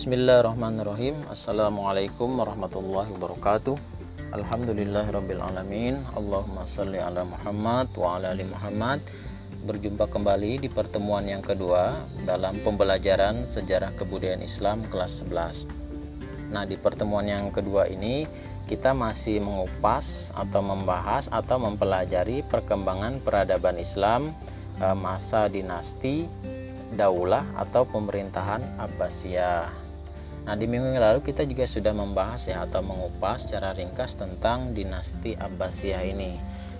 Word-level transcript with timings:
Bismillahirrahmanirrahim. 0.00 1.28
Assalamualaikum 1.28 2.40
warahmatullahi 2.40 3.12
wabarakatuh. 3.20 3.76
Alhamdulillahirrabbilalamin 4.32 6.16
Allahumma 6.16 6.64
salli 6.64 6.96
ala 6.96 7.28
Muhammad 7.28 7.92
wa 8.00 8.16
ala 8.16 8.32
ali 8.32 8.48
Muhammad. 8.48 9.04
Berjumpa 9.68 10.08
kembali 10.08 10.64
di 10.64 10.72
pertemuan 10.72 11.28
yang 11.28 11.44
kedua 11.44 12.00
Dalam 12.24 12.56
pembelajaran 12.64 13.44
sejarah 13.52 13.92
kebudayaan 14.00 14.40
Islam 14.40 14.88
kelas 14.88 15.20
11 15.20 15.68
Nah 16.48 16.64
di 16.64 16.80
pertemuan 16.80 17.28
yang 17.28 17.52
kedua 17.52 17.84
ini 17.92 18.24
Kita 18.72 18.96
masih 18.96 19.44
mengupas 19.44 20.32
atau 20.32 20.64
membahas 20.64 21.28
atau 21.28 21.60
mempelajari 21.60 22.40
perkembangan 22.48 23.20
peradaban 23.20 23.76
Islam 23.76 24.32
eh, 24.80 24.96
Masa 24.96 25.52
dinasti 25.52 26.24
daulah 26.96 27.46
atau 27.54 27.86
pemerintahan 27.86 28.64
Abbasiyah. 28.80 29.79
Nah, 30.48 30.56
di 30.56 30.64
minggu 30.64 30.96
yang 30.96 31.04
lalu 31.04 31.20
kita 31.20 31.44
juga 31.44 31.68
sudah 31.68 31.92
membahas 31.92 32.48
ya 32.48 32.64
atau 32.64 32.80
mengupas 32.80 33.44
secara 33.44 33.76
ringkas 33.76 34.16
tentang 34.16 34.72
dinasti 34.72 35.36
Abbasiyah 35.36 36.04
ini. 36.04 36.32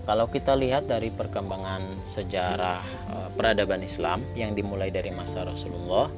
Kalau 0.08 0.26
kita 0.32 0.56
lihat 0.56 0.88
dari 0.88 1.12
perkembangan 1.12 2.02
sejarah 2.08 2.82
e, 2.82 3.16
peradaban 3.36 3.84
Islam 3.84 4.24
yang 4.32 4.56
dimulai 4.56 4.88
dari 4.88 5.12
masa 5.12 5.44
Rasulullah, 5.44 6.08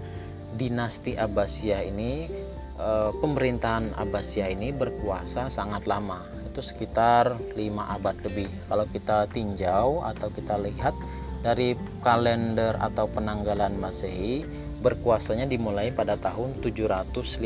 dinasti 0.55 1.19
Abbasiyah 1.19 1.83
ini 1.83 2.31
e, 2.79 2.89
pemerintahan 3.19 3.99
Abbasiyah 3.99 4.55
ini 4.55 4.71
berkuasa 4.71 5.51
sangat 5.51 5.91
lama. 5.91 6.23
Itu 6.47 6.63
sekitar 6.63 7.37
5 7.59 7.59
abad 7.99 8.17
lebih. 8.23 8.49
Kalau 8.71 8.87
kita 8.87 9.27
tinjau 9.35 10.07
atau 10.07 10.31
kita 10.31 10.63
lihat 10.63 10.95
dari 11.43 11.75
kalender 12.07 12.79
atau 12.79 13.11
penanggalan 13.11 13.75
Masehi 13.77 14.47
berkuasanya 14.83 15.47
dimulai 15.47 15.95
pada 15.95 16.19
tahun 16.19 16.59
750 16.59 17.39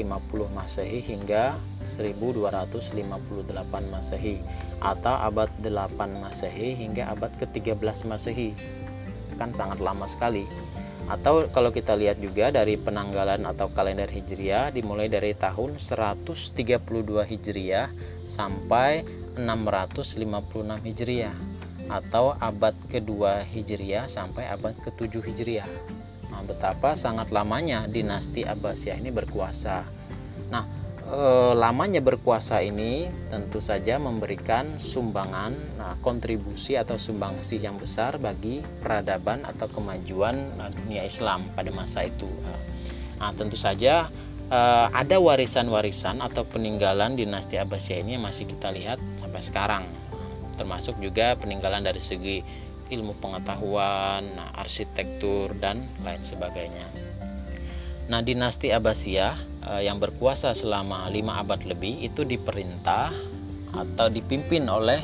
Masehi 0.56 1.04
hingga 1.04 1.60
1258 1.84 3.92
Masehi 3.92 4.40
atau 4.80 5.14
abad 5.20 5.52
8 5.60 6.24
Masehi 6.24 6.72
hingga 6.74 7.12
abad 7.12 7.30
ke-13 7.36 8.08
Masehi 8.08 8.56
kan 9.36 9.52
sangat 9.52 9.84
lama 9.84 10.08
sekali 10.08 10.48
atau 11.06 11.46
kalau 11.54 11.70
kita 11.70 11.94
lihat 11.94 12.18
juga 12.18 12.50
dari 12.50 12.74
penanggalan 12.74 13.46
atau 13.46 13.70
kalender 13.70 14.10
Hijriah 14.10 14.74
dimulai 14.74 15.06
dari 15.06 15.38
tahun 15.38 15.78
132 15.78 16.82
Hijriah 17.22 17.94
sampai 18.26 19.06
656 19.38 20.26
Hijriah 20.82 21.36
atau 21.86 22.34
abad 22.42 22.74
kedua 22.90 23.46
Hijriah 23.46 24.10
sampai 24.10 24.50
abad 24.50 24.74
ke-7 24.82 25.22
Hijriah. 25.22 25.70
Nah, 26.30 26.42
betapa 26.42 26.98
sangat 26.98 27.30
lamanya 27.30 27.86
dinasti 27.86 28.42
Abbasiyah 28.42 28.98
ini 28.98 29.10
berkuasa. 29.14 29.86
Nah, 30.50 30.64
e, 31.06 31.20
lamanya 31.54 32.02
berkuasa 32.02 32.60
ini 32.62 33.08
tentu 33.30 33.62
saja 33.62 33.96
memberikan 33.96 34.76
sumbangan, 34.76 35.52
nah, 35.78 35.94
kontribusi 36.02 36.74
atau 36.74 36.98
sumbangsih 36.98 37.62
yang 37.62 37.78
besar 37.78 38.18
bagi 38.18 38.60
peradaban 38.82 39.46
atau 39.46 39.70
kemajuan 39.70 40.58
nah, 40.58 40.68
dunia 40.70 41.06
Islam 41.06 41.46
pada 41.54 41.70
masa 41.70 42.06
itu. 42.06 42.28
Nah, 43.16 43.32
tentu 43.38 43.56
saja 43.56 44.10
e, 44.50 44.60
ada 44.90 45.16
warisan-warisan 45.22 46.20
atau 46.20 46.42
peninggalan 46.42 47.14
dinasti 47.14 47.56
Abbasiyah 47.56 48.02
ini 48.02 48.18
yang 48.18 48.26
masih 48.26 48.50
kita 48.50 48.74
lihat 48.74 48.98
sampai 49.22 49.42
sekarang 49.42 49.84
termasuk 50.56 50.96
juga 50.98 51.36
peninggalan 51.36 51.84
dari 51.84 52.00
segi 52.00 52.40
ilmu 52.90 53.18
pengetahuan, 53.18 54.22
nah, 54.34 54.50
arsitektur 54.54 55.54
dan 55.58 55.86
lain 56.02 56.22
sebagainya. 56.22 56.86
Nah, 58.06 58.22
dinasti 58.22 58.70
Abbasiyah 58.70 59.34
eh, 59.66 59.82
yang 59.86 59.98
berkuasa 59.98 60.54
selama 60.54 61.10
lima 61.10 61.42
abad 61.42 61.58
lebih 61.66 62.06
itu 62.06 62.22
diperintah 62.22 63.10
atau 63.74 64.06
dipimpin 64.06 64.70
oleh 64.70 65.02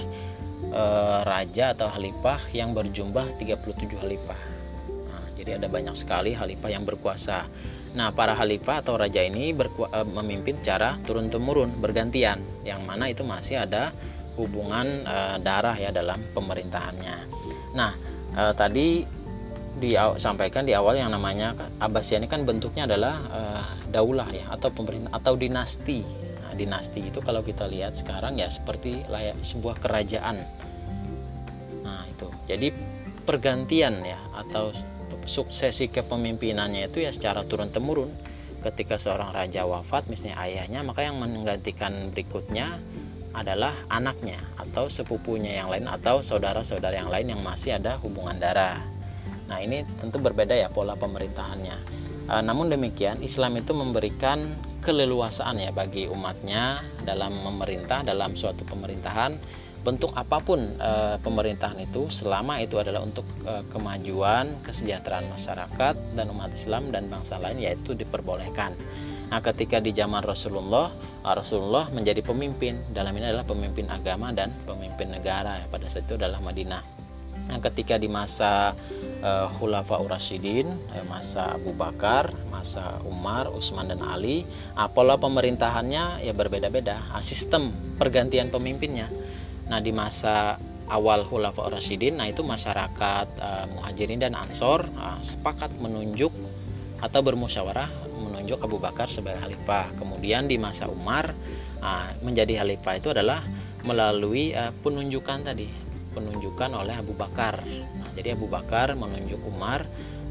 eh, 0.71 1.21
raja 1.27 1.75
atau 1.75 1.91
khalifah 1.91 2.41
yang 2.55 2.71
berjumlah 2.71 3.39
37 3.43 3.99
khalifah. 3.99 4.41
Nah, 5.11 5.25
jadi 5.35 5.59
ada 5.59 5.67
banyak 5.67 5.99
sekali 5.99 6.39
khalifah 6.39 6.71
yang 6.71 6.87
berkuasa. 6.87 7.51
Nah, 7.93 8.09
para 8.15 8.33
khalifah 8.33 8.81
atau 8.81 8.95
raja 8.97 9.21
ini 9.21 9.51
berku- 9.51 9.91
eh, 9.91 10.07
memimpin 10.07 10.63
cara 10.63 10.97
turun 11.03 11.27
temurun 11.27 11.75
bergantian, 11.83 12.39
yang 12.63 12.87
mana 12.87 13.11
itu 13.11 13.27
masih 13.27 13.67
ada 13.67 13.91
hubungan 14.37 15.05
uh, 15.05 15.37
darah 15.37 15.77
ya 15.77 15.93
dalam 15.93 16.25
pemerintahannya. 16.33 17.29
Nah, 17.73 17.97
uh, 18.37 18.53
tadi 18.57 19.05
disampaikan 19.81 20.69
di 20.69 20.77
awal 20.77 21.01
yang 21.01 21.11
namanya 21.11 21.57
Abbasiyah 21.81 22.23
ini 22.23 22.29
kan 22.29 22.45
bentuknya 22.45 22.85
adalah 22.85 23.15
uh, 23.33 23.67
daulah 23.89 24.29
ya 24.31 24.47
atau 24.53 24.69
pemerintah 24.69 25.11
atau 25.17 25.35
dinasti. 25.35 26.05
Nah, 26.45 26.53
dinasti 26.55 27.09
itu 27.09 27.19
kalau 27.25 27.41
kita 27.41 27.67
lihat 27.67 27.97
sekarang 27.97 28.37
ya 28.37 28.53
seperti 28.53 29.03
layak 29.09 29.41
sebuah 29.43 29.81
kerajaan. 29.81 30.45
Nah, 31.83 32.05
itu. 32.07 32.29
Jadi 32.47 32.69
pergantian 33.25 34.03
ya 34.03 34.19
atau 34.37 34.75
suksesi 35.25 35.87
kepemimpinannya 35.89 36.91
itu 36.91 37.07
ya 37.07 37.15
secara 37.15 37.47
turun 37.47 37.71
temurun 37.71 38.11
ketika 38.63 38.99
seorang 38.99 39.35
raja 39.35 39.67
wafat 39.67 40.07
misalnya 40.07 40.39
ayahnya 40.43 40.81
maka 40.87 41.07
yang 41.07 41.19
menggantikan 41.19 42.11
berikutnya 42.15 42.79
adalah 43.33 43.75
anaknya 43.89 44.41
atau 44.61 44.89
sepupunya 44.89 45.61
yang 45.65 45.69
lain 45.73 45.89
atau 45.89 46.21
saudara-saudara 46.21 46.97
yang 46.97 47.11
lain 47.13 47.33
yang 47.37 47.43
masih 47.45 47.77
ada 47.81 47.97
hubungan 48.01 48.37
darah. 48.37 48.81
Nah, 49.49 49.59
ini 49.61 49.85
tentu 50.01 50.17
berbeda 50.17 50.57
ya 50.57 50.73
pola 50.73 50.97
pemerintahannya. 50.97 51.77
E, 52.29 52.35
namun 52.41 52.73
demikian, 52.73 53.21
Islam 53.21 53.61
itu 53.61 53.77
memberikan 53.77 54.57
keleluasaan 54.81 55.61
ya 55.61 55.71
bagi 55.71 56.09
umatnya 56.09 56.81
dalam 57.05 57.37
memerintah 57.37 58.03
dalam 58.03 58.35
suatu 58.35 58.67
pemerintahan 58.67 59.39
bentuk 59.83 60.15
apa 60.15 60.39
pun 60.39 60.79
e, 60.79 61.19
pemerintahan 61.19 61.83
itu 61.83 62.07
selama 62.07 62.63
itu 62.63 62.79
adalah 62.79 63.03
untuk 63.03 63.27
e, 63.43 63.67
kemajuan 63.75 64.63
kesejahteraan 64.63 65.27
masyarakat 65.35 65.95
dan 66.15 66.27
umat 66.31 66.55
Islam 66.55 66.95
dan 66.95 67.11
bangsa 67.11 67.37
lain 67.43 67.59
yaitu 67.59 67.93
diperbolehkan. 67.93 68.79
Nah, 69.33 69.41
ketika 69.41 69.81
di 69.81 69.97
zaman 69.97 70.21
Rasulullah, 70.21 70.93
Rasulullah 71.25 71.89
menjadi 71.89 72.21
pemimpin. 72.21 72.85
Dalam 72.93 73.17
ini 73.17 73.33
adalah 73.33 73.49
pemimpin 73.49 73.89
agama 73.89 74.29
dan 74.29 74.53
pemimpin 74.69 75.09
negara. 75.09 75.65
Pada 75.73 75.89
saat 75.89 76.05
itu 76.05 76.21
adalah 76.21 76.37
Madinah. 76.45 76.85
Nah, 77.49 77.57
ketika 77.65 77.97
di 77.97 78.13
masa 78.13 78.77
uh, 79.25 79.49
Khulafa 79.57 80.05
Urasyidin, 80.05 80.69
uh, 80.69 81.05
masa 81.09 81.57
Abu 81.57 81.73
Bakar, 81.73 82.29
masa 82.53 83.01
Umar, 83.09 83.49
Utsman 83.49 83.89
dan 83.89 84.05
Ali, 84.05 84.45
pola 84.93 85.17
pemerintahannya 85.17 86.29
ya 86.29 86.33
berbeda-beda. 86.37 87.01
Uh, 87.17 87.25
sistem 87.25 87.73
pergantian 87.97 88.53
pemimpinnya. 88.53 89.09
Nah, 89.65 89.81
di 89.81 89.97
masa 89.97 90.61
awal 90.93 91.25
Khulafa 91.25 91.73
Urasyidin, 91.73 92.21
nah 92.21 92.29
itu 92.29 92.45
masyarakat 92.45 93.27
uh, 93.41 93.65
Muhajirin 93.81 94.21
dan 94.21 94.37
Ansor 94.37 94.85
uh, 94.93 95.17
sepakat 95.25 95.73
menunjuk 95.81 96.29
atau 97.03 97.21
bermusyawarah 97.21 98.15
menunjuk 98.15 98.63
Abu 98.63 98.79
Bakar 98.79 99.11
sebagai 99.11 99.43
khalifah. 99.43 99.91
Kemudian 99.99 100.47
di 100.47 100.55
masa 100.57 100.87
Umar 100.87 101.35
nah, 101.83 102.15
menjadi 102.23 102.63
khalifah 102.63 102.95
itu 102.97 103.09
adalah 103.11 103.43
melalui 103.83 104.55
uh, 104.55 104.71
penunjukan 104.87 105.43
tadi, 105.43 105.67
penunjukan 106.15 106.71
oleh 106.71 106.95
Abu 106.95 107.13
Bakar. 107.19 107.59
Nah, 107.67 108.09
jadi 108.15 108.39
Abu 108.39 108.47
Bakar 108.47 108.95
menunjuk 108.95 109.43
Umar 109.43 109.83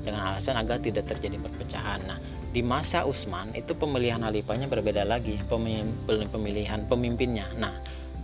dengan 0.01 0.33
alasan 0.33 0.55
agar 0.55 0.79
tidak 0.79 1.11
terjadi 1.11 1.37
perpecahan. 1.43 1.99
Nah, 2.07 2.17
di 2.55 2.63
masa 2.63 3.03
Utsman 3.03 3.51
itu 3.53 3.75
pemilihan 3.75 4.23
khalifahnya 4.23 4.71
berbeda 4.71 5.03
lagi, 5.03 5.35
pemilihan 5.47 6.87
pemimpinnya. 6.87 7.51
Nah, 7.59 7.75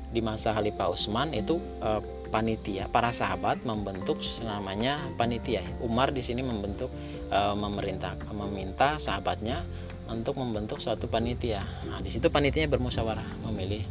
di 0.08 0.24
masa 0.24 0.56
Khalifah 0.56 0.96
Utsman 0.96 1.36
itu 1.36 1.60
uh, 1.84 2.00
panitia. 2.28 2.92
Para 2.92 3.10
sahabat 3.16 3.64
membentuk 3.64 4.20
namanya 4.44 5.00
panitia. 5.16 5.64
Umar 5.80 6.12
di 6.12 6.22
sini 6.22 6.44
membentuk 6.44 6.92
e, 7.32 7.40
memerintah 7.56 8.20
meminta 8.36 9.00
sahabatnya 9.02 9.64
untuk 10.08 10.40
membentuk 10.40 10.80
suatu 10.80 11.08
panitia. 11.08 11.64
Nah 11.88 12.00
di 12.04 12.12
situ 12.12 12.28
panitianya 12.28 12.72
bermusyawarah 12.72 13.48
memilih 13.48 13.84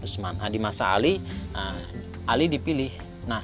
Utsman 0.00 0.40
nah 0.40 0.48
di 0.48 0.56
masa 0.56 0.96
Ali 0.96 1.22
nah, 1.54 1.78
Ali 2.26 2.50
dipilih. 2.50 2.90
Nah 3.26 3.42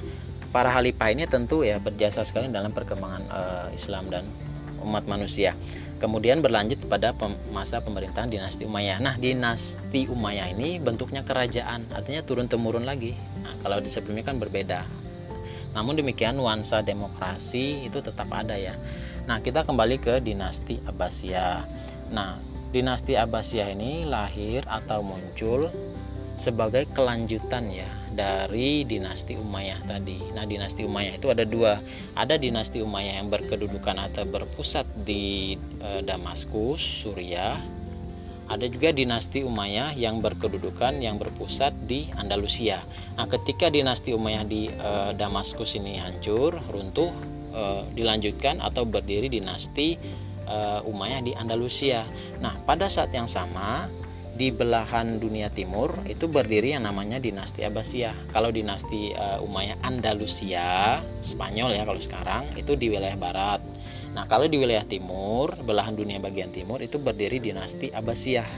para 0.51 0.71
khalifah 0.71 1.09
ini 1.11 1.27
tentu 1.27 1.63
ya 1.63 1.79
berjasa 1.79 2.23
sekali 2.23 2.51
dalam 2.51 2.75
perkembangan 2.75 3.23
e, 3.27 3.41
Islam 3.79 4.11
dan 4.11 4.23
umat 4.83 5.03
manusia. 5.09 5.55
Kemudian 5.97 6.45
berlanjut 6.45 6.77
pada 6.85 7.09
masa 7.49 7.81
pemerintahan 7.81 8.29
dinasti 8.29 8.69
Umayyah. 8.69 9.01
Nah, 9.01 9.17
dinasti 9.17 10.05
Umayyah 10.05 10.53
ini 10.53 10.77
bentuknya 10.77 11.25
kerajaan, 11.25 11.89
artinya 11.89 12.21
turun 12.21 12.45
temurun 12.45 12.85
lagi. 12.85 13.17
Kalau 13.67 13.83
di 13.83 13.91
sebelumnya 13.91 14.23
kan 14.23 14.39
berbeda. 14.39 14.87
Namun 15.75 15.99
demikian 15.99 16.39
nuansa 16.39 16.79
demokrasi 16.79 17.83
itu 17.83 17.99
tetap 17.99 18.31
ada 18.31 18.55
ya. 18.55 18.79
Nah, 19.27 19.43
kita 19.43 19.67
kembali 19.67 19.99
ke 19.99 20.23
dinasti 20.23 20.79
Abbasiyah. 20.87 21.67
Nah, 22.15 22.39
dinasti 22.71 23.19
Abbasiyah 23.19 23.75
ini 23.75 24.07
lahir 24.07 24.63
atau 24.71 25.03
muncul 25.03 25.67
sebagai 26.39 26.87
kelanjutan 26.95 27.67
ya 27.67 27.91
dari 28.15 28.87
dinasti 28.87 29.35
Umayyah 29.35 29.83
tadi. 29.83 30.31
Nah, 30.31 30.47
dinasti 30.47 30.87
Umayyah 30.87 31.19
itu 31.19 31.27
ada 31.27 31.43
dua. 31.43 31.83
Ada 32.15 32.39
dinasti 32.39 32.79
Umayyah 32.79 33.19
yang 33.19 33.27
berkedudukan 33.27 33.99
atau 33.99 34.23
berpusat 34.23 34.87
di 35.03 35.59
e, 35.59 36.07
Damaskus, 36.07 36.79
Suriah. 37.03 37.59
Ada 38.47 38.65
juga 38.67 38.95
dinasti 38.95 39.43
Umayyah 39.43 39.93
yang 39.99 40.23
berkedudukan 40.23 41.03
yang 41.03 41.19
berpusat 41.19 41.75
di 41.83 42.07
Andalusia. 42.15 42.83
Nah, 43.19 43.27
ketika 43.27 43.67
dinasti 43.67 44.15
Umayyah 44.15 44.45
di 44.47 44.71
e, 44.71 44.91
Damaskus 45.19 45.75
ini 45.75 45.99
hancur, 45.99 46.55
runtuh, 46.71 47.11
e, 47.51 47.61
dilanjutkan 47.91 48.63
atau 48.63 48.87
berdiri 48.87 49.27
dinasti 49.27 49.99
e, 50.47 50.57
Umayyah 50.87 51.21
di 51.27 51.35
Andalusia. 51.35 52.07
Nah, 52.39 52.55
pada 52.63 52.87
saat 52.87 53.11
yang 53.11 53.27
sama 53.27 53.91
di 54.37 54.53
belahan 54.53 55.17
dunia 55.17 55.49
timur 55.49 55.97
itu 56.05 56.29
berdiri 56.29 56.77
yang 56.77 56.85
namanya 56.85 57.17
dinasti 57.17 57.65
Abbasiyah. 57.67 58.31
Kalau 58.31 58.53
dinasti 58.53 59.11
e, 59.11 59.25
Umayyah 59.43 59.83
Andalusia, 59.83 61.03
Spanyol 61.19 61.75
ya 61.75 61.83
kalau 61.83 61.99
sekarang 61.99 62.47
itu 62.55 62.79
di 62.79 62.95
wilayah 62.95 63.19
barat. 63.19 63.59
Nah, 64.17 64.25
kalau 64.25 64.49
di 64.49 64.57
wilayah 64.57 64.81
timur, 64.81 65.53
belahan 65.61 65.93
dunia 65.93 66.17
bagian 66.17 66.49
timur 66.49 66.81
itu 66.81 66.97
berdiri 66.97 67.37
dinasti 67.37 67.93
Abbasiyah. 67.93 68.49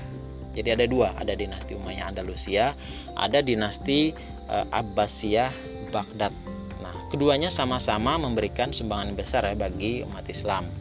Jadi 0.56 0.72
ada 0.72 0.88
dua, 0.88 1.12
ada 1.20 1.36
dinasti 1.36 1.76
Umayyah 1.76 2.16
Andalusia, 2.16 2.80
ada 3.12 3.44
dinasti 3.44 4.16
e, 4.48 4.58
Abbasiyah 4.72 5.52
Baghdad. 5.92 6.32
Nah, 6.80 6.96
keduanya 7.12 7.52
sama-sama 7.52 8.16
memberikan 8.16 8.72
sumbangan 8.72 9.20
besar 9.20 9.52
ya 9.52 9.60
bagi 9.60 10.00
umat 10.08 10.32
Islam. 10.32 10.72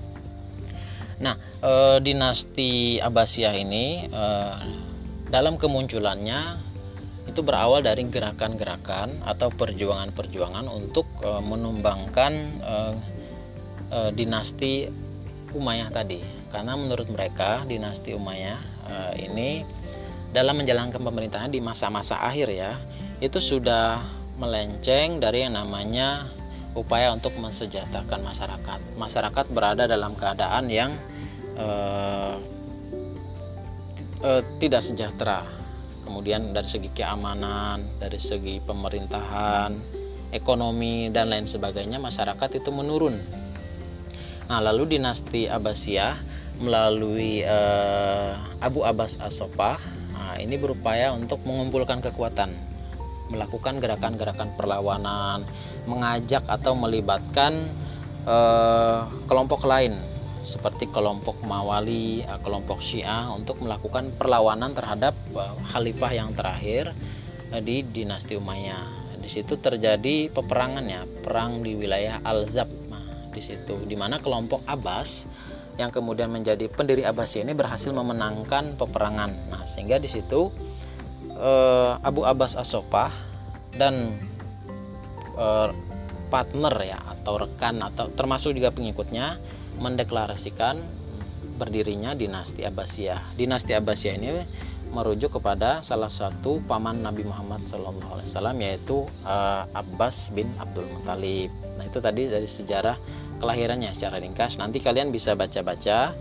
Nah, 1.19 1.35
e, 1.59 1.99
dinasti 1.99 3.03
Abbasiyah 3.03 3.59
ini 3.59 4.07
e, 4.07 4.25
dalam 5.27 5.59
kemunculannya 5.59 6.71
itu 7.27 7.43
berawal 7.43 7.83
dari 7.83 8.07
gerakan-gerakan 8.07 9.27
atau 9.27 9.51
perjuangan-perjuangan 9.51 10.71
untuk 10.71 11.11
e, 11.19 11.31
menumbangkan 11.43 12.33
e, 12.63 12.75
e, 13.93 13.99
dinasti 14.15 14.89
Umayyah 15.49 15.89
tadi 15.89 16.21
karena 16.53 16.77
menurut 16.77 17.09
mereka 17.09 17.65
dinasti 17.65 18.13
Umayyah 18.13 18.61
e, 18.89 18.95
ini 19.29 19.65
dalam 20.33 20.61
menjalankan 20.61 21.01
pemerintahan 21.01 21.49
di 21.49 21.61
masa-masa 21.61 22.21
akhir 22.21 22.53
ya 22.53 22.77
itu 23.25 23.41
sudah 23.41 24.05
melenceng 24.39 25.19
dari 25.19 25.43
yang 25.43 25.59
namanya 25.59 26.31
upaya 26.79 27.11
untuk 27.11 27.35
mensejahterakan 27.35 28.23
masyarakat. 28.23 28.81
Masyarakat 28.95 29.47
berada 29.51 29.91
dalam 29.91 30.15
keadaan 30.15 30.71
yang 30.71 30.95
e, 31.59 31.67
e, 34.23 34.31
tidak 34.63 34.83
sejahtera. 34.87 35.43
Kemudian 36.07 36.55
dari 36.57 36.71
segi 36.71 36.89
keamanan, 36.95 37.85
dari 38.01 38.17
segi 38.17 38.63
pemerintahan, 38.63 39.75
ekonomi 40.33 41.11
dan 41.13 41.29
lain 41.35 41.45
sebagainya 41.45 42.01
masyarakat 42.01 42.63
itu 42.63 42.71
menurun 42.73 43.17
Nah, 44.49 44.65
lalu 44.65 44.97
dinasti 44.97 45.45
Abbasiyah 45.45 46.17
melalui 46.57 47.45
uh, 47.45 48.33
Abu 48.65 48.81
Abbas 48.81 49.21
As-Sopah 49.21 49.77
nah, 50.17 50.35
ini 50.41 50.57
berupaya 50.57 51.13
untuk 51.13 51.45
mengumpulkan 51.45 52.01
kekuatan, 52.01 52.57
melakukan 53.29 53.77
gerakan-gerakan 53.77 54.57
perlawanan, 54.57 55.45
mengajak 55.85 56.49
atau 56.49 56.73
melibatkan 56.73 57.77
uh, 58.25 59.05
kelompok 59.29 59.69
lain 59.69 60.01
seperti 60.49 60.89
kelompok 60.89 61.37
Mawali, 61.45 62.25
uh, 62.25 62.41
kelompok 62.41 62.81
Syiah 62.81 63.29
untuk 63.29 63.61
melakukan 63.61 64.17
perlawanan 64.17 64.73
terhadap 64.73 65.13
khalifah 65.77 66.13
yang 66.17 66.33
terakhir 66.33 66.97
di 67.53 67.85
dinasti 67.85 68.33
Umayyah. 68.33 69.13
Di 69.21 69.29
situ 69.29 69.61
terjadi 69.61 70.33
peperangan 70.33 70.85
ya, 70.89 71.05
perang 71.21 71.61
di 71.61 71.77
wilayah 71.77 72.25
Al-Zab 72.25 72.88
di 73.39 73.43
situ 73.47 73.87
di 73.87 73.95
mana 73.95 74.19
kelompok 74.19 74.67
Abbas 74.67 75.31
yang 75.79 75.95
kemudian 75.95 76.27
menjadi 76.35 76.67
pendiri 76.67 77.07
Abbasiyah 77.07 77.47
ini 77.47 77.55
berhasil 77.55 77.95
memenangkan 77.95 78.75
peperangan. 78.75 79.31
Nah, 79.47 79.63
sehingga 79.71 80.03
di 80.03 80.11
situ 80.11 80.51
eh, 81.31 81.93
Abu 82.03 82.27
Abbas 82.27 82.59
Asopah 82.59 83.15
dan 83.79 84.19
eh, 85.39 85.71
partner 86.29 86.75
ya 86.83 86.99
atau 87.15 87.39
rekan 87.39 87.79
atau 87.81 88.11
termasuk 88.11 88.59
juga 88.59 88.75
pengikutnya 88.75 89.39
mendeklarasikan 89.79 90.83
berdirinya 91.63 92.19
dinasti 92.19 92.67
Abbasiyah. 92.67 93.39
Dinasti 93.39 93.73
Abbasiyah 93.79 94.15
ini 94.19 94.31
merujuk 94.89 95.37
kepada 95.39 95.85
salah 95.85 96.09
satu 96.09 96.65
paman 96.65 97.05
Nabi 97.05 97.23
Muhammad 97.27 97.61
SAW 97.69 98.25
yaitu 98.57 99.05
uh, 99.23 99.69
Abbas 99.77 100.33
bin 100.33 100.49
Abdul 100.57 100.89
Muthalib. 100.89 101.53
Nah 101.77 101.85
itu 101.85 101.99
tadi 102.01 102.31
dari 102.31 102.49
sejarah 102.49 102.97
kelahirannya 103.39 103.95
secara 103.95 104.19
ringkas. 104.21 104.59
Nanti 104.59 104.83
kalian 104.83 105.15
bisa 105.15 105.33
baca-baca 105.39 106.13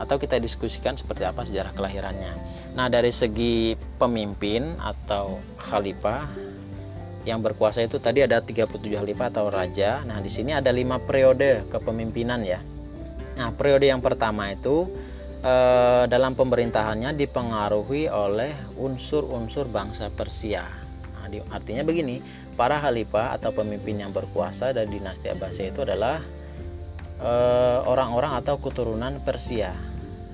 atau 0.00 0.16
kita 0.18 0.42
diskusikan 0.42 0.98
seperti 0.98 1.22
apa 1.22 1.46
sejarah 1.46 1.70
kelahirannya. 1.76 2.32
Nah, 2.74 2.88
dari 2.88 3.12
segi 3.12 3.78
pemimpin 4.00 4.74
atau 4.80 5.38
khalifah 5.60 6.26
yang 7.22 7.38
berkuasa 7.38 7.86
itu 7.86 8.02
tadi 8.02 8.24
ada 8.24 8.42
37 8.42 8.82
khalifah 8.82 9.28
atau 9.30 9.46
raja. 9.52 10.02
Nah, 10.02 10.18
di 10.18 10.30
sini 10.32 10.50
ada 10.56 10.74
lima 10.74 10.98
periode 10.98 11.62
kepemimpinan 11.70 12.42
ya. 12.42 12.58
Nah, 13.38 13.54
periode 13.54 13.86
yang 13.86 14.02
pertama 14.02 14.50
itu 14.50 14.90
eh, 15.44 16.04
dalam 16.10 16.34
pemerintahannya 16.34 17.14
dipengaruhi 17.14 18.10
oleh 18.10 18.52
unsur-unsur 18.74 19.70
bangsa 19.70 20.10
Persia. 20.10 20.66
Nah, 21.22 21.30
artinya 21.54 21.86
begini, 21.86 22.18
para 22.58 22.82
khalifah 22.82 23.38
atau 23.38 23.54
pemimpin 23.54 24.02
yang 24.02 24.10
berkuasa 24.10 24.74
dari 24.74 24.98
dinasti 24.98 25.30
Abbasiyah 25.30 25.70
itu 25.70 25.80
adalah 25.86 26.18
orang-orang 27.86 28.42
atau 28.42 28.58
keturunan 28.58 29.22
Persia. 29.22 29.74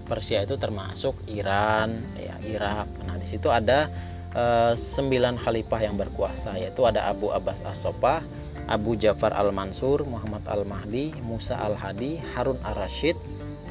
Persia 0.08 0.40
itu 0.40 0.56
termasuk 0.56 1.20
Iran, 1.29 2.00
ya 2.17 2.40
Irak. 2.49 2.88
Nah 3.05 3.20
di 3.20 3.29
situ 3.29 3.52
ada 3.52 3.93
uh, 4.32 4.73
sembilan 4.73 5.37
khalifah 5.37 5.81
yang 5.85 6.00
berkuasa, 6.00 6.56
yaitu 6.56 6.88
ada 6.88 7.12
Abu 7.12 7.29
Abbas 7.29 7.61
As-Sopah, 7.61 8.25
Abu 8.73 8.96
Ja'far 8.96 9.37
Al-Mansur, 9.37 10.08
Muhammad 10.08 10.49
Al-Mahdi, 10.49 11.12
Musa 11.20 11.61
Al-Hadi, 11.61 12.20
Harun 12.32 12.56
Ar-Rasyid, 12.64 13.17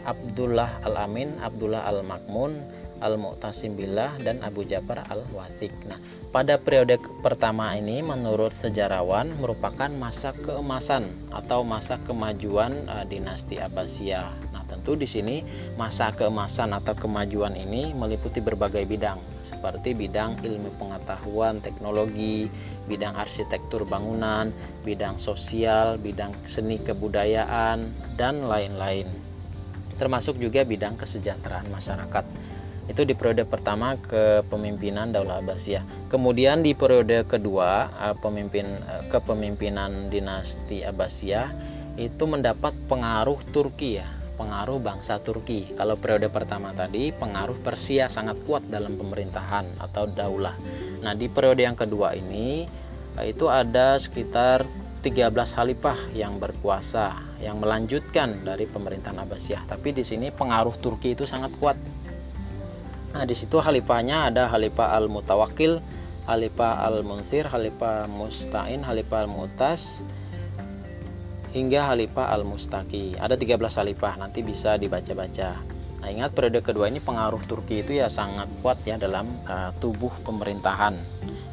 Abdullah 0.06 0.78
Al-Amin, 0.86 1.42
Abdullah 1.42 1.90
Al-Makmun, 1.90 2.62
Al-Mu'tasim 3.00 3.78
Billah 3.78 4.18
dan 4.22 4.42
Abu 4.42 4.66
Ja'far 4.66 5.06
Al-Watik. 5.08 5.74
Nah, 5.86 6.00
pada 6.34 6.60
periode 6.60 6.98
pertama 7.22 7.74
ini 7.78 8.04
menurut 8.04 8.52
sejarawan 8.58 9.38
merupakan 9.38 9.90
masa 9.90 10.34
keemasan 10.38 11.08
atau 11.32 11.62
masa 11.62 11.98
kemajuan 12.06 12.86
uh, 12.90 13.06
dinasti 13.06 13.58
Abbasiyah. 13.62 14.54
Nah, 14.54 14.64
tentu 14.70 14.98
di 14.98 15.08
sini 15.08 15.42
masa 15.80 16.14
keemasan 16.14 16.76
atau 16.76 16.94
kemajuan 16.94 17.56
ini 17.56 17.96
meliputi 17.96 18.44
berbagai 18.44 18.86
bidang 18.86 19.18
seperti 19.48 19.96
bidang 19.96 20.44
ilmu 20.44 20.76
pengetahuan, 20.76 21.64
teknologi, 21.64 22.52
bidang 22.92 23.16
arsitektur 23.16 23.88
bangunan, 23.88 24.52
bidang 24.84 25.16
sosial, 25.16 25.96
bidang 25.96 26.36
seni 26.44 26.84
kebudayaan 26.84 27.88
dan 28.20 28.44
lain-lain. 28.44 29.08
Termasuk 29.98 30.38
juga 30.38 30.62
bidang 30.68 31.00
kesejahteraan 31.00 31.72
masyarakat 31.74 32.26
itu 32.88 33.04
di 33.04 33.14
periode 33.14 33.44
pertama 33.44 34.00
kepemimpinan 34.00 35.12
Daulah 35.12 35.44
Abbasiyah. 35.44 36.08
Kemudian 36.08 36.64
di 36.64 36.72
periode 36.72 37.28
kedua 37.28 37.92
eh, 37.92 38.16
pemimpin 38.16 38.68
eh, 38.80 39.04
kepemimpinan 39.12 40.08
dinasti 40.08 40.88
Abbasiyah 40.88 41.52
itu 42.00 42.24
mendapat 42.24 42.72
pengaruh 42.88 43.44
Turki 43.52 44.00
ya, 44.00 44.08
pengaruh 44.40 44.80
bangsa 44.80 45.20
Turki. 45.20 45.76
Kalau 45.76 46.00
periode 46.00 46.32
pertama 46.32 46.72
tadi 46.72 47.12
pengaruh 47.12 47.60
Persia 47.60 48.08
sangat 48.08 48.40
kuat 48.48 48.64
dalam 48.72 48.96
pemerintahan 48.96 49.82
atau 49.84 50.08
daulah. 50.08 50.56
Nah, 51.04 51.12
di 51.12 51.28
periode 51.28 51.68
yang 51.68 51.76
kedua 51.76 52.16
ini 52.16 52.64
eh, 53.20 53.26
itu 53.28 53.52
ada 53.52 54.00
sekitar 54.00 54.64
13 55.04 55.30
khalifah 55.32 56.00
yang 56.16 56.42
berkuasa 56.42 57.28
yang 57.38 57.62
melanjutkan 57.62 58.42
dari 58.48 58.66
pemerintahan 58.66 59.28
Abbasiyah. 59.28 59.68
Tapi 59.70 59.94
di 59.94 60.08
sini 60.08 60.32
pengaruh 60.32 60.80
Turki 60.80 61.14
itu 61.14 61.28
sangat 61.28 61.54
kuat 61.62 61.78
Nah, 63.16 63.24
di 63.24 63.36
situ 63.36 63.60
khalifahnya 63.60 64.28
ada 64.28 64.52
Khalifah 64.52 65.00
Al-Mutawakil, 65.00 65.80
Khalifah 66.28 66.84
Al-Munsir, 66.92 67.48
Khalifah 67.48 68.12
Mustain, 68.12 68.84
Khalifah 68.84 69.24
Al-Mutas, 69.24 70.04
hingga 71.56 71.88
Khalifah 71.88 72.36
Al-Mustaki. 72.36 73.16
Ada 73.16 73.40
13 73.40 73.58
khalifah, 73.80 74.14
nanti 74.20 74.44
bisa 74.44 74.76
dibaca-baca. 74.76 75.56
Nah, 75.98 76.10
ingat 76.14 76.38
periode 76.38 76.62
kedua 76.62 76.92
ini 76.92 77.02
pengaruh 77.02 77.42
Turki 77.50 77.82
itu 77.82 77.98
ya 77.98 78.06
sangat 78.06 78.46
kuat 78.62 78.78
ya 78.86 79.02
dalam 79.02 79.28
uh, 79.50 79.74
tubuh 79.82 80.14
pemerintahan. 80.22 80.94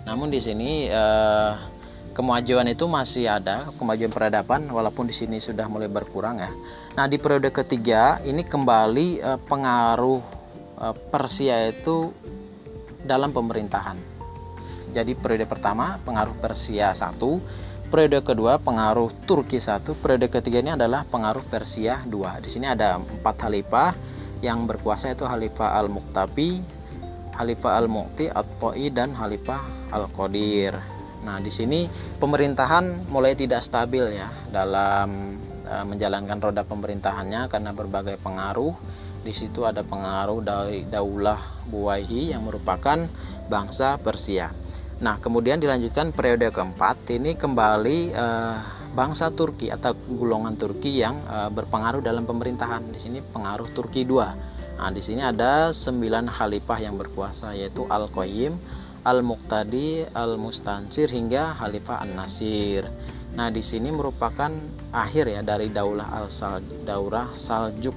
Namun 0.05 0.29
di 0.29 0.45
sini 0.45 0.93
uh, 0.93 1.57
kemajuan 2.13 2.69
itu 2.69 2.85
masih 2.85 3.25
ada, 3.25 3.73
kemajuan 3.81 4.13
peradaban 4.13 4.69
walaupun 4.69 5.09
di 5.09 5.17
sini 5.17 5.41
sudah 5.41 5.65
mulai 5.65 5.89
berkurang 5.89 6.45
ya. 6.45 6.53
Nah, 6.93 7.09
di 7.09 7.17
periode 7.17 7.49
ketiga 7.49 8.21
ini 8.21 8.45
kembali 8.45 9.25
uh, 9.25 9.41
pengaruh 9.49 10.44
Persia 10.93 11.73
itu 11.73 12.13
dalam 13.01 13.33
pemerintahan. 13.33 13.97
Jadi 14.93 15.17
periode 15.17 15.49
pertama 15.49 15.97
pengaruh 16.05 16.37
Persia 16.39 16.93
satu, 16.93 17.41
periode 17.89 18.21
kedua 18.21 18.61
pengaruh 18.61 19.11
Turki 19.25 19.59
satu, 19.63 19.97
periode 19.97 20.29
ketiga 20.29 20.61
ini 20.61 20.77
adalah 20.77 21.09
pengaruh 21.09 21.47
Persia 21.49 22.05
dua. 22.05 22.37
Di 22.43 22.53
sini 22.53 22.69
ada 22.69 23.01
empat 23.01 23.41
khalifah 23.41 23.93
yang 24.45 24.69
berkuasa 24.69 25.17
itu 25.17 25.25
Khalifah 25.25 25.81
Al-Muktabi, 25.81 26.61
Khalifah 27.33 27.73
Al-Mukti, 27.81 28.29
At-Toi 28.29 28.93
dan 28.93 29.17
Khalifah 29.17 29.89
Al-Qadir. 29.89 30.77
Nah, 31.25 31.41
di 31.41 31.49
sini 31.49 31.89
pemerintahan 32.21 33.09
mulai 33.09 33.33
tidak 33.33 33.65
stabil 33.65 34.21
ya 34.21 34.29
dalam 34.53 35.41
uh, 35.65 35.85
menjalankan 35.89 36.37
roda 36.37 36.63
pemerintahannya 36.63 37.49
karena 37.49 37.73
berbagai 37.73 38.21
pengaruh. 38.21 38.77
Di 39.25 39.33
situ 39.33 39.65
ada 39.65 39.81
pengaruh 39.81 40.45
dari 40.45 40.85
Daulah 40.85 41.65
Buwaihi 41.65 42.37
yang 42.37 42.45
merupakan 42.45 43.09
bangsa 43.49 43.97
Persia. 43.97 44.53
Nah, 45.01 45.17
kemudian 45.17 45.59
dilanjutkan 45.59 46.13
periode 46.13 46.53
keempat 46.53 47.09
ini 47.09 47.33
kembali 47.35 48.13
uh, 48.13 48.57
bangsa 48.93 49.33
Turki 49.33 49.73
atau 49.73 49.97
golongan 49.97 50.55
Turki 50.61 51.01
yang 51.01 51.19
uh, 51.25 51.49
berpengaruh 51.49 52.05
dalam 52.05 52.29
pemerintahan. 52.29 52.85
Di 52.93 53.01
sini 53.01 53.19
pengaruh 53.25 53.73
Turki 53.73 54.05
dua. 54.05 54.37
Nah, 54.77 54.93
di 54.93 55.01
sini 55.01 55.25
ada 55.25 55.73
sembilan 55.73 56.29
khalifah 56.29 56.79
yang 56.85 57.01
berkuasa 57.01 57.57
yaitu 57.57 57.89
Al-Qayyim, 57.89 58.55
Al-Muqtadi, 59.09 60.13
Al-Mustansir 60.13 61.09
hingga 61.09 61.57
Khalifah 61.57 62.05
An-Nasir. 62.05 62.87
Nah, 63.35 63.51
di 63.51 63.65
sini 63.65 63.91
merupakan 63.91 64.53
akhir 64.95 65.27
ya 65.27 65.41
dari 65.43 65.73
Daulah 65.73 66.07
Al-Sal 66.23 66.63
Daurah 66.87 67.33
Saljuk. 67.35 67.97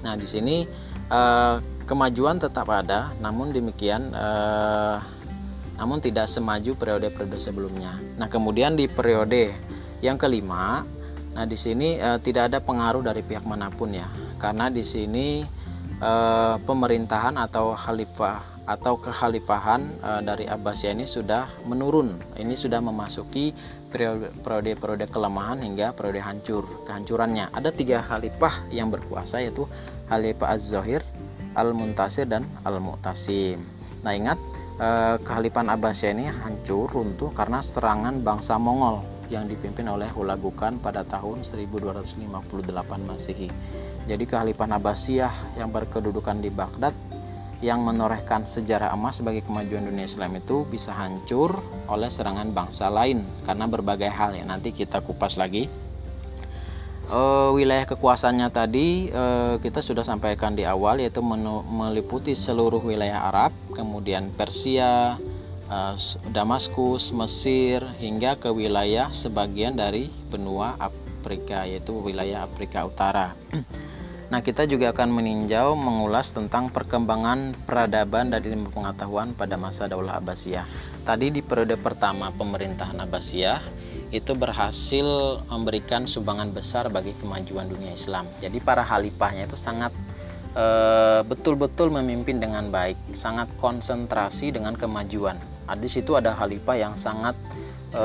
Nah, 0.00 0.14
di 0.16 0.26
sini 0.26 0.64
eh, 1.08 1.56
kemajuan 1.84 2.40
tetap 2.40 2.68
ada, 2.70 3.12
namun 3.18 3.52
demikian 3.52 4.12
eh, 4.12 4.96
namun 5.80 5.96
tidak 6.04 6.28
semaju 6.28 6.76
periode-periode 6.76 7.40
sebelumnya. 7.40 7.96
Nah, 8.20 8.28
kemudian 8.28 8.76
di 8.76 8.84
periode 8.84 9.56
yang 10.04 10.20
kelima, 10.20 10.84
nah 11.32 11.44
di 11.48 11.56
sini 11.56 11.96
eh, 11.96 12.18
tidak 12.20 12.52
ada 12.52 12.58
pengaruh 12.60 13.00
dari 13.00 13.24
pihak 13.24 13.44
mana 13.44 13.72
pun 13.72 13.96
ya. 13.96 14.08
Karena 14.36 14.68
di 14.68 14.84
sini 14.84 15.44
eh, 16.00 16.54
pemerintahan 16.60 17.40
atau 17.40 17.72
khalifah 17.72 18.59
atau 18.70 18.94
kekhalifahan 18.94 19.82
e, 19.98 20.10
dari 20.22 20.46
Abbasiyah 20.46 20.94
ini 20.94 21.02
sudah 21.02 21.50
menurun. 21.66 22.14
Ini 22.38 22.54
sudah 22.54 22.78
memasuki 22.78 23.50
periode-periode 23.90 25.10
kelemahan 25.10 25.58
hingga 25.58 25.90
periode 25.90 26.22
hancur, 26.22 26.62
kehancurannya. 26.86 27.50
Ada 27.50 27.74
tiga 27.74 28.06
khalifah 28.06 28.70
yang 28.70 28.94
berkuasa 28.94 29.42
yaitu 29.42 29.66
Khalifah 30.06 30.54
Az-Zahir, 30.54 31.02
Al-Muntasir 31.58 32.30
dan 32.30 32.46
Al-Mu'tasim. 32.62 33.58
Nah, 34.06 34.14
ingat 34.14 34.38
e, 34.78 35.18
kekhalifahan 35.18 35.74
Abbasiyah 35.74 36.12
ini 36.14 36.30
hancur 36.30 36.86
runtuh 36.94 37.34
karena 37.34 37.58
serangan 37.66 38.22
bangsa 38.22 38.54
Mongol 38.54 39.02
yang 39.34 39.50
dipimpin 39.50 39.86
oleh 39.90 40.10
Hulagukan 40.14 40.78
pada 40.78 41.02
tahun 41.06 41.42
1258 41.42 42.22
Masehi. 43.02 43.50
Jadi 44.06 44.24
kekhalifahan 44.26 44.78
Abbasiyah 44.78 45.58
yang 45.58 45.74
berkedudukan 45.74 46.38
di 46.38 46.50
Baghdad 46.54 46.94
yang 47.60 47.84
menorehkan 47.84 48.48
sejarah 48.48 48.92
emas 48.96 49.20
sebagai 49.20 49.44
kemajuan 49.44 49.84
dunia 49.84 50.08
Islam 50.08 50.40
itu 50.40 50.64
bisa 50.64 50.96
hancur 50.96 51.60
oleh 51.92 52.08
serangan 52.08 52.56
bangsa 52.56 52.88
lain 52.88 53.24
karena 53.44 53.68
berbagai 53.68 54.08
hal 54.08 54.32
ya. 54.32 54.44
Nanti 54.48 54.72
kita 54.72 55.04
kupas 55.04 55.36
lagi. 55.36 55.68
Uh, 57.10 57.50
wilayah 57.58 57.90
kekuasaannya 57.90 58.48
tadi 58.54 59.10
uh, 59.10 59.58
kita 59.58 59.82
sudah 59.82 60.06
sampaikan 60.06 60.54
di 60.54 60.62
awal 60.62 61.02
yaitu 61.02 61.18
meliputi 61.66 62.38
seluruh 62.38 62.78
wilayah 62.78 63.26
Arab 63.26 63.50
kemudian 63.74 64.30
Persia 64.30 65.18
uh, 65.66 65.94
Damaskus 66.30 67.10
Mesir 67.10 67.82
hingga 67.98 68.38
ke 68.38 68.54
wilayah 68.54 69.10
sebagian 69.10 69.74
dari 69.74 70.06
benua 70.30 70.78
Afrika 70.78 71.66
yaitu 71.66 71.98
wilayah 71.98 72.46
Afrika 72.46 72.86
Utara 72.86 73.34
Nah, 74.30 74.46
kita 74.46 74.62
juga 74.62 74.94
akan 74.94 75.10
meninjau 75.10 75.74
mengulas 75.74 76.30
tentang 76.30 76.70
perkembangan 76.70 77.50
peradaban 77.66 78.30
dan 78.30 78.46
ilmu 78.46 78.70
pengetahuan 78.70 79.34
pada 79.34 79.58
masa 79.58 79.90
Daulah 79.90 80.22
Abbasiyah. 80.22 80.70
Tadi 81.02 81.34
di 81.34 81.42
periode 81.42 81.74
pertama 81.74 82.30
pemerintahan 82.30 82.94
Abbasiyah 83.02 83.58
itu 84.14 84.30
berhasil 84.38 85.42
memberikan 85.50 86.06
sumbangan 86.06 86.54
besar 86.54 86.86
bagi 86.94 87.10
kemajuan 87.18 87.74
dunia 87.74 87.98
Islam. 87.98 88.30
Jadi 88.38 88.62
para 88.62 88.86
khalifahnya 88.86 89.50
itu 89.50 89.58
sangat 89.58 89.90
eh, 90.54 91.26
betul-betul 91.26 91.90
memimpin 91.90 92.38
dengan 92.38 92.70
baik, 92.70 93.18
sangat 93.18 93.50
konsentrasi 93.58 94.54
dengan 94.54 94.78
kemajuan. 94.78 95.42
Nah, 95.66 95.74
di 95.74 95.90
situ 95.90 96.14
ada 96.14 96.38
khalifah 96.38 96.78
yang 96.78 96.94
sangat 96.94 97.34
e, 97.90 98.04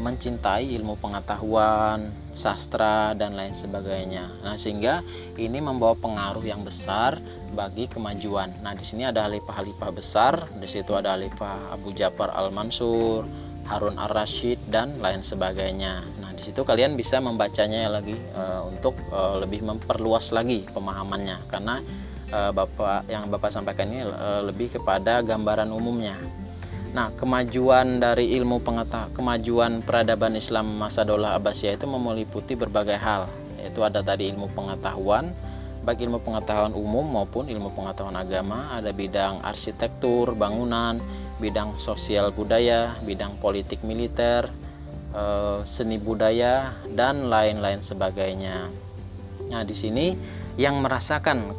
mencintai 0.00 0.68
ilmu 0.76 0.96
pengetahuan, 1.00 2.10
sastra 2.36 3.16
dan 3.16 3.32
lain 3.32 3.56
sebagainya. 3.56 4.28
Nah, 4.44 4.60
sehingga 4.60 5.00
ini 5.40 5.60
membawa 5.60 5.96
pengaruh 5.96 6.44
yang 6.44 6.62
besar 6.62 7.16
bagi 7.56 7.88
kemajuan. 7.88 8.52
Nah, 8.60 8.76
di 8.76 8.84
sini 8.84 9.08
ada 9.08 9.24
halifah-halifah 9.24 9.90
besar, 9.96 10.34
di 10.60 10.68
situ 10.68 10.92
ada 10.92 11.16
halifah 11.16 11.72
Abu 11.72 11.96
Ja'far 11.96 12.28
Al-Mansur, 12.36 13.24
Harun 13.66 13.98
Ar-Rasyid 13.98 14.70
dan 14.70 15.00
lain 15.02 15.26
sebagainya. 15.26 16.04
Nah, 16.22 16.30
di 16.36 16.44
situ 16.46 16.62
kalian 16.62 16.94
bisa 16.94 17.18
membacanya 17.18 17.90
lagi 17.90 18.14
e, 18.14 18.42
untuk 18.68 18.94
e, 19.10 19.20
lebih 19.42 19.66
memperluas 19.66 20.30
lagi 20.30 20.68
pemahamannya 20.70 21.42
karena 21.50 21.82
e, 22.30 22.38
Bapak 22.54 23.10
yang 23.10 23.26
Bapak 23.26 23.50
sampaikan 23.50 23.90
ini 23.90 24.06
lebih 24.46 24.78
kepada 24.78 25.24
gambaran 25.24 25.72
umumnya. 25.74 26.14
Nah, 26.94 27.10
kemajuan 27.18 27.98
dari 27.98 28.36
ilmu 28.38 28.62
pengetahuan, 28.62 29.10
kemajuan 29.10 29.72
peradaban 29.82 30.38
Islam 30.38 30.78
masa 30.78 31.02
Daulah 31.02 31.34
Abbasiyah 31.34 31.74
itu 31.74 31.86
meliputi 31.88 32.54
berbagai 32.54 32.98
hal, 33.00 33.26
yaitu 33.58 33.82
ada 33.82 34.04
tadi 34.04 34.30
ilmu 34.30 34.46
pengetahuan, 34.54 35.34
baik 35.82 36.02
ilmu 36.02 36.22
pengetahuan 36.22 36.74
umum 36.74 37.06
maupun 37.06 37.46
ilmu 37.46 37.74
pengetahuan 37.74 38.18
agama, 38.18 38.70
ada 38.74 38.90
bidang 38.94 39.42
arsitektur, 39.42 40.34
bangunan, 40.34 41.02
bidang 41.38 41.76
sosial 41.76 42.32
budaya, 42.32 42.96
bidang 43.04 43.36
politik 43.38 43.82
militer, 43.84 44.48
eh, 45.12 45.60
seni 45.68 46.00
budaya 46.00 46.74
dan 46.96 47.28
lain-lain 47.28 47.84
sebagainya. 47.84 48.66
Nah, 49.46 49.62
di 49.62 49.74
sini 49.78 50.16
yang 50.58 50.80
merasakan 50.80 51.52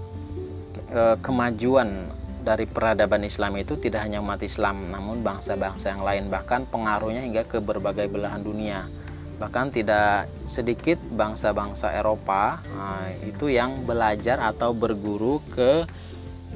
eh, 0.88 1.16
kemajuan 1.20 2.17
dari 2.48 2.64
peradaban 2.64 3.28
Islam 3.28 3.60
itu 3.60 3.76
tidak 3.76 4.08
hanya 4.08 4.24
umat 4.24 4.40
Islam, 4.40 4.88
namun 4.88 5.20
bangsa-bangsa 5.20 5.92
yang 5.92 6.08
lain, 6.08 6.32
bahkan 6.32 6.64
pengaruhnya 6.64 7.20
hingga 7.20 7.44
ke 7.44 7.60
berbagai 7.60 8.08
belahan 8.08 8.40
dunia. 8.40 8.88
Bahkan 9.36 9.76
tidak 9.76 10.32
sedikit 10.48 10.96
bangsa-bangsa 11.12 11.92
Eropa 11.92 12.64
nah, 12.72 13.12
itu 13.22 13.52
yang 13.52 13.84
belajar 13.84 14.40
atau 14.42 14.72
berguru 14.72 15.44
ke 15.52 15.84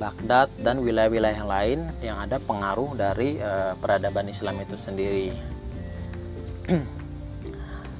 Baghdad 0.01 0.49
dan 0.57 0.81
wilayah-wilayah 0.81 1.45
lain 1.45 1.85
yang 2.01 2.17
ada 2.17 2.41
pengaruh 2.41 2.97
dari 2.97 3.37
uh, 3.37 3.77
peradaban 3.77 4.31
Islam 4.31 4.63
itu 4.63 4.79
sendiri. 4.79 5.29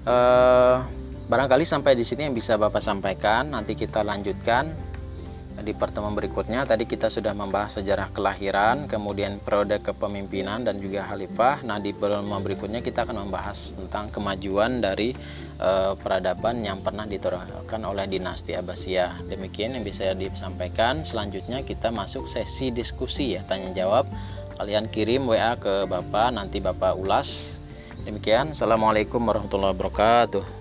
uh, 0.07 0.81
barangkali 1.29 1.61
sampai 1.61 1.93
di 1.93 2.01
sini 2.01 2.25
yang 2.25 2.33
bisa 2.33 2.57
Bapak 2.57 2.81
sampaikan. 2.81 3.53
Nanti 3.53 3.77
kita 3.77 4.01
lanjutkan 4.01 4.90
di 5.61 5.77
pertemuan 5.77 6.17
berikutnya 6.17 6.65
tadi 6.65 6.89
kita 6.89 7.07
sudah 7.07 7.31
membahas 7.31 7.77
sejarah 7.79 8.09
kelahiran, 8.11 8.89
kemudian 8.89 9.37
periode 9.39 9.77
kepemimpinan 9.79 10.65
dan 10.65 10.81
juga 10.81 11.05
khalifah. 11.07 11.61
Nah, 11.63 11.77
di 11.77 11.93
pertemuan 11.93 12.41
berikutnya 12.41 12.81
kita 12.81 13.05
akan 13.05 13.29
membahas 13.29 13.77
tentang 13.77 14.09
kemajuan 14.09 14.81
dari 14.81 15.13
uh, 15.61 15.93
peradaban 15.95 16.65
yang 16.65 16.81
pernah 16.81 17.05
ditorahkan 17.05 17.81
oleh 17.85 18.09
dinasti 18.09 18.57
Abbasiyah. 18.57 19.25
Demikian 19.29 19.77
yang 19.77 19.85
bisa 19.85 20.11
disampaikan. 20.17 21.05
Selanjutnya 21.05 21.61
kita 21.61 21.93
masuk 21.93 22.27
sesi 22.27 22.73
diskusi 22.73 23.37
ya, 23.37 23.45
tanya 23.47 23.71
jawab. 23.71 24.09
Kalian 24.59 24.89
kirim 24.93 25.25
WA 25.25 25.57
ke 25.57 25.89
Bapak, 25.89 26.33
nanti 26.35 26.61
Bapak 26.61 26.97
ulas. 26.97 27.57
Demikian. 28.01 28.57
Assalamualaikum 28.57 29.21
warahmatullahi 29.21 29.73
wabarakatuh. 29.77 30.60